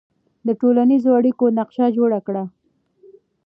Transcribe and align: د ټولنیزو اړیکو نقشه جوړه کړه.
د 0.47 0.49
ټولنیزو 0.59 1.09
اړیکو 1.19 1.45
نقشه 1.59 1.85
جوړه 1.97 2.19
کړه. 2.27 2.43